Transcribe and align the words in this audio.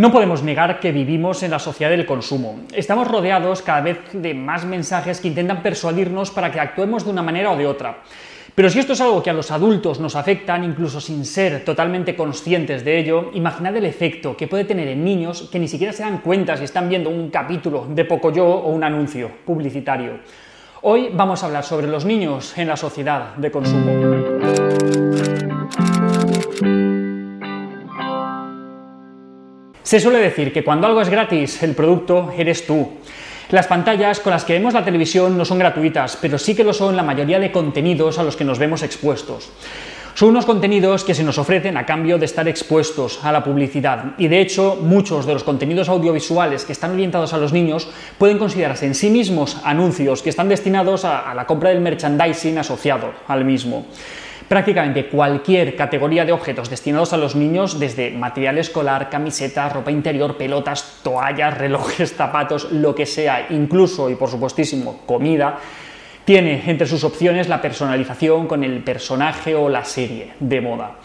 No 0.00 0.10
podemos 0.10 0.42
negar 0.42 0.80
que 0.80 0.92
vivimos 0.92 1.42
en 1.42 1.50
la 1.50 1.58
sociedad 1.58 1.90
del 1.90 2.06
consumo. 2.06 2.60
Estamos 2.72 3.06
rodeados 3.06 3.60
cada 3.60 3.82
vez 3.82 3.98
de 4.14 4.32
más 4.32 4.64
mensajes 4.64 5.20
que 5.20 5.28
intentan 5.28 5.62
persuadirnos 5.62 6.30
para 6.30 6.50
que 6.50 6.58
actuemos 6.58 7.04
de 7.04 7.10
una 7.10 7.22
manera 7.22 7.50
o 7.50 7.56
de 7.58 7.66
otra. 7.66 7.98
Pero 8.54 8.70
si 8.70 8.78
esto 8.78 8.94
es 8.94 9.00
algo 9.02 9.22
que 9.22 9.28
a 9.28 9.34
los 9.34 9.50
adultos 9.50 10.00
nos 10.00 10.16
afectan, 10.16 10.64
incluso 10.64 11.02
sin 11.02 11.26
ser 11.26 11.66
totalmente 11.66 12.16
conscientes 12.16 12.82
de 12.82 12.98
ello, 12.98 13.30
imaginad 13.34 13.76
el 13.76 13.84
efecto 13.84 14.38
que 14.38 14.48
puede 14.48 14.64
tener 14.64 14.88
en 14.88 15.04
niños 15.04 15.50
que 15.52 15.58
ni 15.58 15.68
siquiera 15.68 15.92
se 15.92 16.02
dan 16.02 16.22
cuenta 16.22 16.56
si 16.56 16.64
están 16.64 16.88
viendo 16.88 17.10
un 17.10 17.28
capítulo 17.28 17.86
de 17.86 18.06
Pocoyo 18.06 18.46
o 18.46 18.70
un 18.70 18.82
anuncio 18.82 19.30
publicitario. 19.44 20.20
Hoy 20.80 21.10
vamos 21.12 21.42
a 21.42 21.46
hablar 21.46 21.64
sobre 21.64 21.88
los 21.88 22.06
niños 22.06 22.56
en 22.56 22.68
la 22.68 22.78
sociedad 22.78 23.34
de 23.36 23.50
consumo. 23.50 25.49
Se 29.90 29.98
suele 29.98 30.20
decir 30.20 30.52
que 30.52 30.62
cuando 30.62 30.86
algo 30.86 31.00
es 31.00 31.08
gratis, 31.08 31.64
el 31.64 31.74
producto 31.74 32.32
eres 32.38 32.64
tú. 32.64 32.90
Las 33.48 33.66
pantallas 33.66 34.20
con 34.20 34.30
las 34.30 34.44
que 34.44 34.52
vemos 34.52 34.72
la 34.72 34.84
televisión 34.84 35.36
no 35.36 35.44
son 35.44 35.58
gratuitas, 35.58 36.16
pero 36.22 36.38
sí 36.38 36.54
que 36.54 36.62
lo 36.62 36.72
son 36.72 36.94
la 36.94 37.02
mayoría 37.02 37.40
de 37.40 37.50
contenidos 37.50 38.16
a 38.16 38.22
los 38.22 38.36
que 38.36 38.44
nos 38.44 38.60
vemos 38.60 38.84
expuestos. 38.84 39.50
Son 40.14 40.28
unos 40.28 40.46
contenidos 40.46 41.02
que 41.02 41.12
se 41.12 41.24
nos 41.24 41.38
ofrecen 41.38 41.76
a 41.76 41.86
cambio 41.86 42.18
de 42.18 42.26
estar 42.26 42.46
expuestos 42.46 43.18
a 43.24 43.32
la 43.32 43.42
publicidad 43.42 44.14
y 44.16 44.28
de 44.28 44.40
hecho 44.40 44.78
muchos 44.80 45.26
de 45.26 45.32
los 45.32 45.42
contenidos 45.42 45.88
audiovisuales 45.88 46.64
que 46.64 46.72
están 46.72 46.92
orientados 46.92 47.32
a 47.32 47.38
los 47.38 47.52
niños 47.52 47.88
pueden 48.16 48.38
considerarse 48.38 48.86
en 48.86 48.94
sí 48.94 49.10
mismos 49.10 49.56
anuncios 49.64 50.22
que 50.22 50.30
están 50.30 50.48
destinados 50.48 51.04
a, 51.04 51.34
la 51.34 51.46
compra 51.46 51.70
del 51.70 51.80
merchandising 51.80 52.58
asociado 52.58 53.12
al 53.26 53.44
mismo 53.44 53.86
prácticamente 54.50 55.06
cualquier 55.06 55.76
categoría 55.76 56.24
de 56.24 56.32
objetos 56.32 56.68
destinados 56.68 57.12
a 57.12 57.16
los 57.16 57.36
niños, 57.36 57.78
desde 57.78 58.10
material 58.10 58.58
escolar, 58.58 59.08
camisetas, 59.08 59.72
ropa 59.72 59.92
interior, 59.92 60.36
pelotas, 60.36 60.98
toallas, 61.04 61.56
relojes, 61.56 62.16
zapatos, 62.16 62.72
lo 62.72 62.92
que 62.92 63.06
sea, 63.06 63.46
incluso 63.50 64.10
y 64.10 64.16
por 64.16 64.28
supuestísimo 64.28 65.02
comida, 65.06 65.56
tiene 66.24 66.64
entre 66.66 66.88
sus 66.88 67.04
opciones 67.04 67.48
la 67.48 67.62
personalización 67.62 68.48
con 68.48 68.64
el 68.64 68.82
personaje 68.82 69.54
o 69.54 69.68
la 69.68 69.84
serie 69.84 70.32
de 70.40 70.60
moda. 70.60 70.96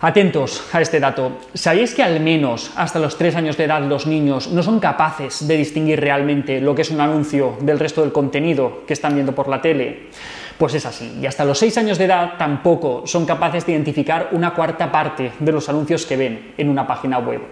Atentos 0.00 0.72
a 0.72 0.80
este 0.80 1.00
dato. 1.00 1.38
¿Sabéis 1.54 1.92
que 1.92 2.04
al 2.04 2.20
menos 2.20 2.70
hasta 2.76 3.00
los 3.00 3.18
3 3.18 3.34
años 3.34 3.56
de 3.56 3.64
edad 3.64 3.82
los 3.82 4.06
niños 4.06 4.52
no 4.52 4.62
son 4.62 4.78
capaces 4.78 5.48
de 5.48 5.56
distinguir 5.56 5.98
realmente 5.98 6.60
lo 6.60 6.76
que 6.76 6.82
es 6.82 6.92
un 6.92 7.00
anuncio 7.00 7.58
del 7.60 7.80
resto 7.80 8.02
del 8.02 8.12
contenido 8.12 8.84
que 8.86 8.92
están 8.92 9.14
viendo 9.14 9.34
por 9.34 9.48
la 9.48 9.60
tele? 9.60 10.10
Pues 10.58 10.74
es 10.74 10.84
así, 10.86 11.18
y 11.22 11.26
hasta 11.26 11.44
los 11.44 11.56
6 11.58 11.78
años 11.78 11.98
de 11.98 12.06
edad 12.06 12.32
tampoco 12.36 13.06
son 13.06 13.24
capaces 13.24 13.64
de 13.64 13.72
identificar 13.72 14.30
una 14.32 14.52
cuarta 14.52 14.90
parte 14.90 15.30
de 15.38 15.52
los 15.52 15.68
anuncios 15.68 16.04
que 16.04 16.16
ven 16.16 16.54
en 16.58 16.68
una 16.68 16.84
página 16.84 17.20
web. 17.20 17.42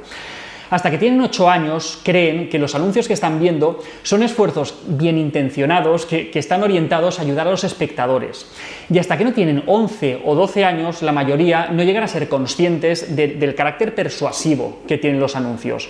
Hasta 0.71 0.91
que 0.91 0.99
tienen 0.99 1.21
8 1.21 1.49
años 1.49 2.01
creen 2.03 2.49
que 2.49 2.59
los 2.59 2.75
anuncios 2.75 3.07
que 3.07 3.15
están 3.15 3.39
viendo 3.39 3.79
son 4.03 4.23
esfuerzos 4.23 4.75
bien 4.87 5.19
intencionados 5.19 6.07
que, 6.07 6.31
están 6.37 6.63
orientados 6.63 7.19
a 7.19 7.23
ayudar 7.23 7.49
a 7.49 7.51
los 7.51 7.65
espectadores. 7.65 8.47
Y 8.91 8.99
hasta 8.99 9.17
que 9.17 9.25
no 9.25 9.33
tienen 9.33 9.63
11 9.67 10.23
o 10.25 10.35
12 10.35 10.65
años, 10.65 11.03
la 11.03 11.13
mayoría 11.13 11.69
no 11.69 11.83
llegan 11.83 12.05
a 12.05 12.09
ser 12.09 12.29
conscientes 12.29 13.17
del 13.17 13.55
carácter 13.55 13.95
persuasivo 13.95 14.81
que 14.87 14.99
tienen 14.99 15.21
los 15.21 15.35
anuncios. 15.35 15.89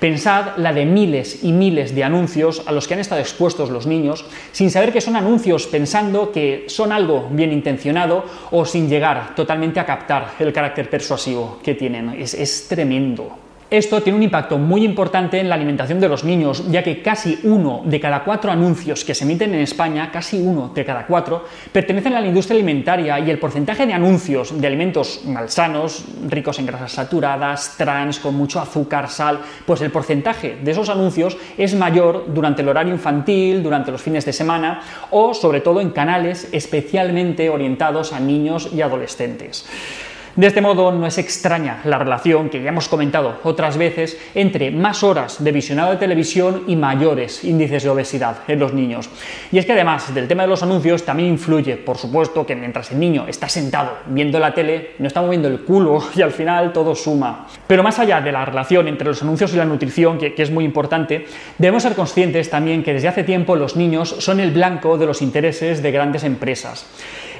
Pensad 0.00 0.56
la 0.56 0.72
de 0.72 0.86
miles 0.86 1.44
y 1.44 1.52
miles 1.52 1.94
de 1.94 2.04
anuncios 2.04 2.62
a 2.64 2.72
los 2.72 2.88
que 2.88 2.94
han 2.94 3.00
estado 3.00 3.20
expuestos 3.20 3.68
los 3.68 3.86
niños 3.86 4.24
sin 4.50 4.70
saber 4.70 4.94
que 4.94 5.02
son 5.02 5.14
anuncios, 5.14 5.66
pensando 5.66 6.32
que 6.32 6.64
son 6.68 6.90
algo 6.90 7.28
bien 7.30 7.52
intencionado 7.52 8.24
o 8.50 8.64
sin 8.64 8.88
llegar 8.88 9.34
totalmente 9.34 9.78
a 9.78 9.84
captar 9.84 10.32
el 10.38 10.54
carácter 10.54 10.88
persuasivo 10.88 11.58
que 11.62 11.74
tienen. 11.74 12.08
Es, 12.18 12.32
es 12.32 12.66
tremendo. 12.66 13.49
Esto 13.70 14.02
tiene 14.02 14.16
un 14.16 14.24
impacto 14.24 14.58
muy 14.58 14.84
importante 14.84 15.38
en 15.38 15.48
la 15.48 15.54
alimentación 15.54 16.00
de 16.00 16.08
los 16.08 16.24
niños, 16.24 16.68
ya 16.72 16.82
que 16.82 17.02
casi 17.02 17.38
uno 17.44 17.82
de 17.84 18.00
cada 18.00 18.24
cuatro 18.24 18.50
anuncios 18.50 19.04
que 19.04 19.14
se 19.14 19.22
emiten 19.22 19.54
en 19.54 19.60
España, 19.60 20.10
casi 20.10 20.42
uno 20.42 20.72
de 20.74 20.84
cada 20.84 21.06
cuatro, 21.06 21.44
pertenecen 21.70 22.14
a 22.14 22.20
la 22.20 22.26
industria 22.26 22.56
alimentaria 22.56 23.20
y 23.20 23.30
el 23.30 23.38
porcentaje 23.38 23.86
de 23.86 23.92
anuncios 23.92 24.60
de 24.60 24.66
alimentos 24.66 25.20
malsanos, 25.24 26.04
ricos 26.28 26.58
en 26.58 26.66
grasas 26.66 26.90
saturadas, 26.90 27.76
trans, 27.78 28.18
con 28.18 28.34
mucho 28.34 28.58
azúcar, 28.58 29.08
sal, 29.08 29.38
pues 29.64 29.80
el 29.82 29.92
porcentaje 29.92 30.58
de 30.60 30.70
esos 30.72 30.88
anuncios 30.88 31.38
es 31.56 31.72
mayor 31.76 32.24
durante 32.34 32.62
el 32.62 32.68
horario 32.68 32.92
infantil, 32.92 33.62
durante 33.62 33.92
los 33.92 34.02
fines 34.02 34.24
de 34.24 34.32
semana 34.32 34.80
o 35.12 35.32
sobre 35.32 35.60
todo 35.60 35.80
en 35.80 35.90
canales 35.90 36.48
especialmente 36.50 37.48
orientados 37.48 38.12
a 38.12 38.18
niños 38.18 38.68
y 38.74 38.82
adolescentes. 38.82 39.64
De 40.36 40.46
este 40.46 40.60
modo, 40.60 40.92
no 40.92 41.06
es 41.06 41.18
extraña 41.18 41.80
la 41.84 41.98
relación 41.98 42.50
que 42.50 42.62
ya 42.62 42.68
hemos 42.68 42.88
comentado 42.88 43.40
otras 43.42 43.76
veces 43.76 44.16
entre 44.34 44.70
más 44.70 45.02
horas 45.02 45.42
de 45.42 45.50
visionado 45.50 45.90
de 45.90 45.96
televisión 45.96 46.62
y 46.68 46.76
mayores 46.76 47.42
índices 47.42 47.82
de 47.82 47.90
obesidad 47.90 48.38
en 48.46 48.60
los 48.60 48.72
niños. 48.72 49.10
Y 49.50 49.58
es 49.58 49.66
que 49.66 49.72
además 49.72 50.14
del 50.14 50.28
tema 50.28 50.44
de 50.44 50.48
los 50.48 50.62
anuncios 50.62 51.04
también 51.04 51.30
influye, 51.30 51.76
por 51.76 51.96
supuesto, 51.96 52.46
que 52.46 52.54
mientras 52.54 52.92
el 52.92 53.00
niño 53.00 53.26
está 53.26 53.48
sentado 53.48 53.98
viendo 54.06 54.38
la 54.38 54.54
tele, 54.54 54.92
no 54.98 55.08
está 55.08 55.20
moviendo 55.20 55.48
el 55.48 55.62
culo 55.62 56.02
y 56.14 56.22
al 56.22 56.32
final 56.32 56.72
todo 56.72 56.94
suma. 56.94 57.48
Pero 57.66 57.82
más 57.82 57.98
allá 57.98 58.20
de 58.20 58.32
la 58.32 58.44
relación 58.44 58.86
entre 58.88 59.08
los 59.08 59.22
anuncios 59.22 59.52
y 59.52 59.56
la 59.56 59.64
nutrición, 59.64 60.18
que, 60.18 60.34
es 60.36 60.50
muy 60.50 60.64
importante, 60.64 61.26
debemos 61.58 61.82
ser 61.82 61.94
conscientes 61.94 62.48
también 62.50 62.82
que 62.82 62.94
desde 62.94 63.08
hace 63.08 63.24
tiempo 63.24 63.56
los 63.56 63.76
niños 63.76 64.16
son 64.20 64.40
el 64.40 64.52
blanco 64.52 64.96
de 64.96 65.06
los 65.06 65.22
intereses 65.22 65.82
de 65.82 65.90
grandes 65.90 66.24
empresas. 66.24 66.86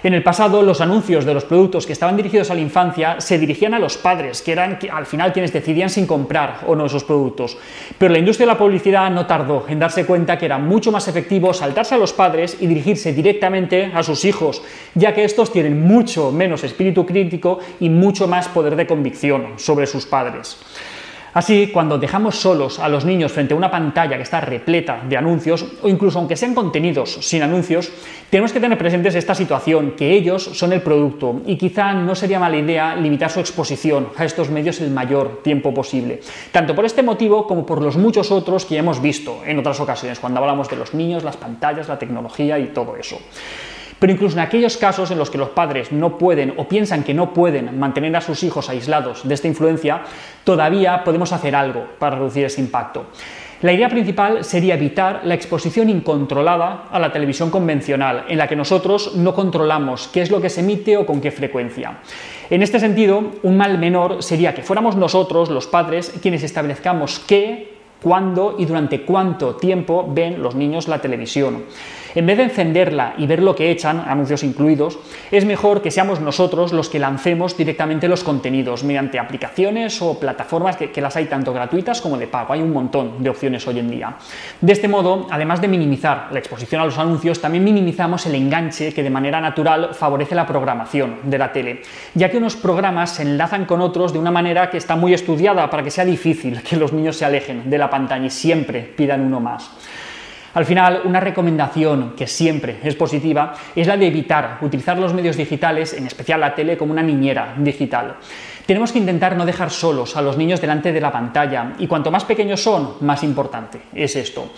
En 0.03 0.15
el 0.15 0.23
pasado, 0.23 0.63
los 0.63 0.81
anuncios 0.81 1.27
de 1.27 1.35
los 1.35 1.45
productos 1.45 1.87
que 1.87 1.93
estaban 1.93 2.17
dirigidos 2.17 2.51
a 2.51 2.55
la 2.55 2.63
infancia 2.63 3.21
se 3.21 3.39
dirigían 3.39 3.75
a 3.75 3.79
los 3.79 3.99
padres, 3.99 4.41
que 4.41 4.53
eran 4.53 4.79
al 4.91 5.05
final 5.05 5.33
quienes 5.33 5.53
decidían 5.53 5.91
sin 5.91 6.07
comprar 6.07 6.61
o 6.67 6.75
no 6.75 6.87
esos 6.87 7.05
productos. 7.05 7.59
Pero 7.99 8.13
la 8.13 8.19
industria 8.19 8.47
de 8.47 8.53
la 8.55 8.59
publicidad 8.59 9.11
no 9.11 9.27
tardó 9.27 9.67
en 9.69 9.79
darse 9.79 10.07
cuenta 10.07 10.39
que 10.39 10.47
era 10.47 10.57
mucho 10.57 10.91
más 10.91 11.07
efectivo 11.09 11.53
saltarse 11.53 11.95
a 11.95 11.99
los 11.99 12.15
padres 12.15 12.57
y 12.61 12.67
dirigirse 12.67 13.13
directamente 13.13 13.93
a 13.95 14.03
sus 14.03 14.25
hijos, 14.25 14.63
ya 14.95 15.13
que 15.13 15.25
estos 15.25 15.53
tienen 15.53 15.87
mucho 15.87 16.33
menos 16.33 16.65
espíritu 16.65 17.05
crítico 17.05 17.59
y 17.79 17.91
mucho 17.91 18.27
más 18.27 18.49
poder 18.49 18.77
de 18.77 18.87
convicción 18.87 19.55
sobre 19.57 19.87
sus 19.87 20.07
padres. 20.07 20.57
Así, 21.33 21.69
cuando 21.69 21.99
dejamos 21.99 22.41
solos 22.41 22.81
a 22.81 22.89
los 22.89 23.05
niños 23.05 23.31
frente 23.31 23.55
a 23.55 23.57
una 23.57 23.71
pantalla 23.71 24.17
que 24.17 24.23
está 24.23 24.41
repleta 24.41 25.01
de 25.09 25.17
anuncios, 25.17 25.65
o 25.83 25.89
incluso 25.89 26.19
aunque 26.19 26.37
sean 26.37 26.55
contenidos 26.55 27.19
sin 27.21 27.43
anuncios, 27.43 27.93
tenemos 28.31 28.53
que 28.53 28.59
tener 28.59 28.77
presentes 28.77 29.15
esta 29.15 29.35
situación, 29.35 29.93
que 29.93 30.13
ellos 30.13 30.43
son 30.43 30.73
el 30.73 30.83
producto 30.83 31.43
y 31.47 31.57
quizá 31.57 31.93
no 31.93 32.15
sería 32.15 32.41
mala 32.41 32.57
idea 32.57 32.97
limitar 32.97 33.31
su 33.31 33.39
exposición 33.41 34.09
a 34.17 34.25
estos 34.25 34.51
medios 34.51 34.81
el 34.81 34.91
mayor 34.91 35.41
tiempo 35.43 35.73
posible, 35.73 36.21
tanto 36.51 36.75
por 36.75 36.85
este 36.85 37.03
motivo 37.03 37.47
como 37.47 37.65
por 37.65 37.81
los 37.81 37.97
muchos 37.97 38.33
otros 38.33 38.65
que 38.65 38.75
ya 38.75 38.81
hemos 38.81 39.01
visto 39.01 39.43
en 39.47 39.59
otras 39.59 39.79
ocasiones, 39.81 40.19
cuando 40.19 40.41
hablamos 40.41 40.69
de 40.69 40.77
los 40.77 40.95
niños, 40.95 41.23
las 41.23 41.37
pantallas, 41.37 41.89
la 41.89 41.99
tecnología 41.99 42.59
y 42.59 42.69
todo 42.69 42.97
eso. 42.97 43.19
Pero 44.01 44.13
incluso 44.13 44.37
en 44.37 44.43
aquellos 44.43 44.77
casos 44.77 45.13
en 45.13 45.19
los 45.19 45.31
que 45.31 45.39
los 45.39 45.51
padres 45.51 45.93
no 45.93 46.19
pueden 46.19 46.55
o 46.57 46.67
piensan 46.67 47.05
que 47.05 47.15
no 47.15 47.33
pueden 47.33 47.79
mantener 47.79 48.17
a 48.17 48.21
sus 48.21 48.43
hijos 48.43 48.69
aislados 48.69 49.29
de 49.29 49.35
esta 49.35 49.47
influencia, 49.47 50.03
todavía 50.43 51.05
podemos 51.05 51.33
hacer 51.33 51.55
algo 51.55 51.87
para 51.99 52.17
reducir 52.17 52.47
ese 52.47 52.61
impacto. 52.61 53.07
La 53.63 53.75
idea 53.75 53.91
principal 53.91 54.43
sería 54.43 54.73
evitar 54.73 55.21
la 55.25 55.35
exposición 55.35 55.91
incontrolada 55.91 56.85
a 56.91 56.99
la 56.99 57.13
televisión 57.13 57.51
convencional, 57.51 58.25
en 58.27 58.39
la 58.39 58.49
que 58.49 58.57
nosotros 58.57 59.17
no 59.17 59.35
controlamos 59.35 60.09
qué 60.09 60.23
es 60.23 60.31
lo 60.31 60.41
que 60.41 60.49
se 60.49 60.61
emite 60.61 60.97
o 60.97 61.05
con 61.05 61.21
qué 61.21 61.31
frecuencia. 61.31 61.99
En 62.49 62.63
este 62.63 62.81
sentido, 62.81 63.33
un 63.43 63.59
mal 63.59 63.77
menor 63.77 64.23
sería 64.23 64.55
que 64.55 64.63
fuéramos 64.63 64.97
nosotros, 64.97 65.51
los 65.51 65.67
padres, 65.67 66.11
quienes 66.23 66.43
establezcamos 66.43 67.19
qué, 67.19 67.80
cuándo 68.03 68.57
y 68.59 68.65
durante 68.65 69.03
cuánto 69.03 69.57
tiempo 69.57 70.09
ven 70.13 70.43
los 70.43 70.55
niños 70.55 70.89
la 70.89 71.01
televisión. 71.01 71.65
En 72.15 72.27
vez 72.27 72.39
de 72.39 72.45
encenderla 72.45 73.15
y 73.19 73.27
ver 73.27 73.41
lo 73.41 73.55
que 73.55 73.71
echan, 73.71 74.01
anuncios 74.01 74.43
incluidos, 74.43 74.99
es 75.31 75.45
mejor 75.45 75.81
que 75.81 75.93
seamos 75.93 76.21
nosotros 76.21 76.73
los 76.73 76.89
que 76.89 76.99
lancemos 76.99 77.57
directamente 77.57 78.09
los 78.09 78.25
contenidos 78.25 78.83
mediante 78.83 79.21
aplicaciones 79.21 80.03
o 80.03 80.19
plataformas 80.19 80.77
que, 80.77 81.01
las 81.01 81.17
hay 81.17 81.27
tanto 81.27 81.53
gratuitas 81.53 82.01
como 82.01 82.19
de 82.19 82.27
pago. 82.27 82.53
Hay 82.53 82.63
un 82.63 82.73
montón 82.73 83.23
de 83.23 83.31
opciones 83.31 83.67
hoy 83.69 83.79
en 83.79 83.91
día. 83.91 84.17
De 84.61 84.73
este 84.73 84.89
modo, 84.89 85.29
además 85.31 85.61
de 85.61 85.69
minimizar 85.69 86.29
la 86.33 86.41
exposición 86.41 86.83
a 86.83 86.85
los 86.85 86.99
anuncios, 86.99 87.41
también 87.41 87.65
minimizamos 87.65 88.27
el 88.27 88.35
enganche 88.35 88.93
que 88.93 89.03
de 89.03 89.11
manera 89.11 89.41
natural 89.41 89.91
favorece 89.95 90.35
la 90.35 90.47
programación 90.47 91.19
de 91.25 91.39
la 91.39 91.53
tele, 91.53 91.83
ya 92.15 92.29
que 92.29 92.39
unos 92.39 92.57
programas 92.57 93.15
se 93.15 93.23
enlazan 93.23 93.67
con 93.67 93.81
otros 93.81 94.13
de 94.13 94.19
una 94.19 94.31
manera 94.31 94.69
que 94.69 94.79
está 94.79 94.97
muy 94.97 95.15
estudiada 95.15 95.71
para 95.71 95.83
que 95.83 95.91
sea 95.91 96.05
difícil 96.05 96.61
que 96.63 96.77
los 96.77 96.93
niños 96.93 97.17
se 97.17 97.25
alejen 97.25 97.71
de 97.71 97.79
la 97.79 97.89
pantalla 97.91 98.27
y 98.27 98.31
siempre 98.31 98.83
pidan 98.83 99.21
uno 99.21 99.41
más. 99.41 99.71
Al 100.53 100.65
final, 100.65 101.03
una 101.05 101.21
recomendación 101.21 102.15
que 102.17 102.27
siempre 102.27 102.81
es 102.83 102.97
positiva 102.97 103.55
es 103.77 103.87
la 103.87 103.97
de 103.97 104.09
evitar 104.09 104.59
utilizar 104.63 104.99
los 104.99 105.15
medios 105.15 105.37
digitales, 105.37 105.93
en 105.93 106.07
especial 106.07 106.41
la 106.41 106.55
tele, 106.55 106.77
como 106.77 106.93
una 106.93 107.03
niñera 107.03 107.55
digital. 107.57 108.17
Tenemos 108.67 108.91
que 108.91 108.99
intentar 108.99 109.37
no 109.37 109.47
dejar 109.47 109.71
solos 109.71 110.17
a 110.17 110.23
los 110.23 110.37
niños 110.37 110.61
delante 110.61 110.93
de 110.93 111.01
la 111.01 111.13
pantalla 111.13 111.75
y 111.79 111.87
cuanto 111.87 112.11
más 112.11 112.25
pequeños 112.25 112.61
son, 112.61 112.95
más 113.01 113.23
importante 113.23 113.81
es 113.95 114.17
esto. 114.17 114.51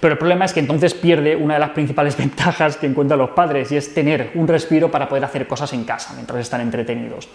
Pero 0.00 0.12
el 0.12 0.18
problema 0.18 0.44
es 0.44 0.52
que 0.52 0.60
entonces 0.60 0.94
pierde 0.94 1.34
una 1.36 1.54
de 1.54 1.60
las 1.60 1.70
principales 1.70 2.16
ventajas 2.18 2.76
que 2.76 2.86
encuentran 2.86 3.18
los 3.18 3.30
padres 3.30 3.72
y 3.72 3.76
es 3.76 3.92
tener 3.94 4.30
un 4.34 4.46
respiro 4.46 4.90
para 4.90 5.08
poder 5.08 5.24
hacer 5.24 5.46
cosas 5.46 5.72
en 5.72 5.84
casa 5.84 6.12
mientras 6.14 6.40
están 6.40 6.60
entretenidos. 6.60 7.28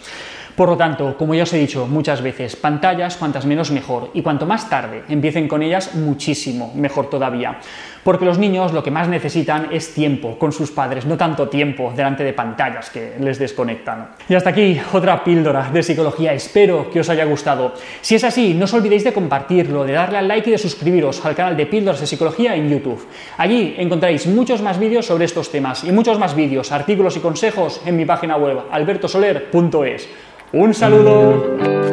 Por 0.56 0.68
lo 0.68 0.76
tanto, 0.76 1.16
como 1.16 1.34
ya 1.34 1.42
os 1.42 1.52
he 1.52 1.58
dicho 1.58 1.86
muchas 1.88 2.22
veces, 2.22 2.54
pantallas 2.54 3.16
cuantas 3.16 3.44
menos 3.44 3.72
mejor 3.72 4.10
y 4.14 4.22
cuanto 4.22 4.46
más 4.46 4.70
tarde 4.70 5.02
empiecen 5.08 5.48
con 5.48 5.64
ellas, 5.64 5.96
muchísimo 5.96 6.72
mejor 6.76 7.10
todavía. 7.10 7.58
Porque 8.04 8.24
los 8.24 8.38
niños 8.38 8.72
lo 8.72 8.82
que 8.82 8.90
más 8.92 9.08
necesitan 9.08 9.68
es 9.72 9.94
tiempo 9.94 10.38
con 10.38 10.52
sus 10.52 10.70
padres, 10.70 11.06
no 11.06 11.16
tanto 11.16 11.48
tiempo 11.48 11.92
delante 11.96 12.22
de 12.22 12.34
pantallas 12.34 12.90
que 12.90 13.14
les 13.18 13.38
desconectan. 13.38 14.10
Y 14.28 14.34
hasta 14.34 14.50
aquí 14.50 14.80
otra 14.92 15.24
píldora 15.24 15.70
de 15.72 15.82
psicología. 15.82 16.32
Espero 16.34 16.88
que 16.90 17.00
os 17.00 17.08
haya 17.08 17.24
gustado. 17.24 17.74
Si 18.00 18.14
es 18.14 18.22
así, 18.22 18.54
no 18.54 18.66
os 18.66 18.74
olvidéis 18.74 19.02
de 19.02 19.12
compartirlo, 19.12 19.84
de 19.84 19.94
darle 19.94 20.18
al 20.18 20.28
like 20.28 20.50
y 20.50 20.52
de 20.52 20.58
suscribiros 20.58 21.24
al 21.24 21.34
canal 21.34 21.56
de 21.56 21.66
Píldoras 21.66 22.00
de 22.00 22.06
Psicología 22.06 22.53
en 22.54 22.68
YouTube. 22.68 23.06
Allí 23.36 23.74
encontraréis 23.78 24.26
muchos 24.26 24.62
más 24.62 24.78
vídeos 24.78 25.06
sobre 25.06 25.24
estos 25.24 25.50
temas 25.50 25.84
y 25.84 25.92
muchos 25.92 26.18
más 26.18 26.34
vídeos, 26.34 26.72
artículos 26.72 27.16
y 27.16 27.20
consejos 27.20 27.80
en 27.84 27.96
mi 27.96 28.04
página 28.04 28.36
web 28.36 28.58
albertosoler.es. 28.70 30.08
Un 30.52 30.72
saludo. 30.74 31.83